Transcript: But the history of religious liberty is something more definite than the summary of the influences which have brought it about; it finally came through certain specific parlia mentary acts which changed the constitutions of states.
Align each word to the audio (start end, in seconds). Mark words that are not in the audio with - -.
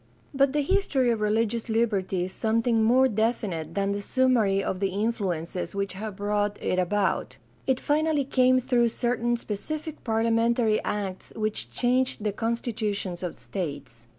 But 0.33 0.51
the 0.53 0.63
history 0.63 1.11
of 1.11 1.21
religious 1.21 1.69
liberty 1.69 2.23
is 2.23 2.31
something 2.31 2.81
more 2.83 3.07
definite 3.07 3.75
than 3.75 3.91
the 3.91 4.01
summary 4.01 4.63
of 4.63 4.79
the 4.79 4.87
influences 4.89 5.75
which 5.75 5.93
have 5.93 6.15
brought 6.15 6.57
it 6.59 6.79
about; 6.79 7.37
it 7.67 7.79
finally 7.79 8.25
came 8.25 8.59
through 8.59 8.89
certain 8.89 9.37
specific 9.37 10.03
parlia 10.03 10.31
mentary 10.33 10.81
acts 10.83 11.33
which 11.35 11.69
changed 11.69 12.23
the 12.23 12.31
constitutions 12.31 13.21
of 13.21 13.37
states. 13.37 14.07